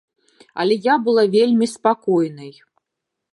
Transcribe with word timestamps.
Але 0.63 0.77
я 0.85 0.95
была 1.07 1.25
вельмі 1.35 1.65
спакойнай. 1.75 2.51